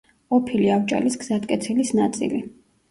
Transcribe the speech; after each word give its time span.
ყოფილი 0.35 0.71
ავჭალის 0.77 1.19
გზატკეცილის 1.25 1.95
ნაწილი. 2.03 2.47